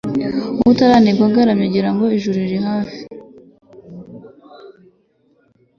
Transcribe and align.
Utaranigwa 0.69 1.25
agaramye 1.29 1.65
agira 1.69 1.89
ngo 1.93 2.05
ijuru 2.17 2.37
riri 2.43 2.59
hafi 2.67 3.01